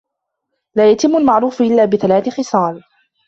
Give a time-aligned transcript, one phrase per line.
[0.75, 2.83] لَا يَتِمُّ الْمَعْرُوفُ إلَّا بِثَلَاثٍ خِصَالٍ